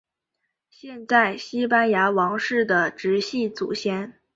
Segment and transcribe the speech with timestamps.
[0.67, 4.15] 现在西班牙王室的直系祖先。